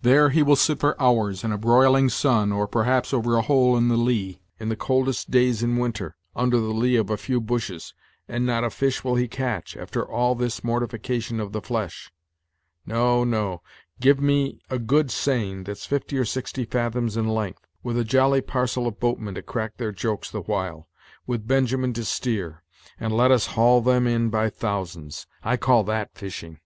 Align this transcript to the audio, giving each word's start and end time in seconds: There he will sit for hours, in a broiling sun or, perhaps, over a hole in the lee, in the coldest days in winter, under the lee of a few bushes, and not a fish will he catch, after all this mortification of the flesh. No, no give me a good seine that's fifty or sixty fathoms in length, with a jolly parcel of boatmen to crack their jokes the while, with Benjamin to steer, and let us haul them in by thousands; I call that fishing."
There 0.00 0.30
he 0.30 0.42
will 0.42 0.56
sit 0.56 0.80
for 0.80 0.98
hours, 0.98 1.44
in 1.44 1.52
a 1.52 1.58
broiling 1.58 2.08
sun 2.08 2.52
or, 2.52 2.66
perhaps, 2.66 3.12
over 3.12 3.36
a 3.36 3.42
hole 3.42 3.76
in 3.76 3.88
the 3.88 3.98
lee, 3.98 4.40
in 4.58 4.70
the 4.70 4.76
coldest 4.76 5.30
days 5.30 5.62
in 5.62 5.76
winter, 5.76 6.16
under 6.34 6.58
the 6.58 6.72
lee 6.72 6.96
of 6.96 7.10
a 7.10 7.18
few 7.18 7.38
bushes, 7.38 7.92
and 8.26 8.46
not 8.46 8.64
a 8.64 8.70
fish 8.70 9.04
will 9.04 9.16
he 9.16 9.28
catch, 9.28 9.76
after 9.76 10.02
all 10.02 10.34
this 10.34 10.64
mortification 10.64 11.38
of 11.38 11.52
the 11.52 11.60
flesh. 11.60 12.10
No, 12.86 13.24
no 13.24 13.60
give 14.00 14.18
me 14.20 14.58
a 14.70 14.78
good 14.78 15.10
seine 15.10 15.64
that's 15.64 15.84
fifty 15.84 16.16
or 16.16 16.24
sixty 16.24 16.64
fathoms 16.64 17.14
in 17.18 17.28
length, 17.28 17.66
with 17.82 17.98
a 17.98 18.04
jolly 18.04 18.40
parcel 18.40 18.86
of 18.86 18.98
boatmen 18.98 19.34
to 19.34 19.42
crack 19.42 19.76
their 19.76 19.92
jokes 19.92 20.30
the 20.30 20.40
while, 20.40 20.88
with 21.26 21.46
Benjamin 21.46 21.92
to 21.92 22.06
steer, 22.06 22.62
and 22.98 23.14
let 23.14 23.30
us 23.30 23.48
haul 23.48 23.82
them 23.82 24.06
in 24.06 24.30
by 24.30 24.48
thousands; 24.48 25.26
I 25.42 25.58
call 25.58 25.84
that 25.84 26.14
fishing." 26.14 26.60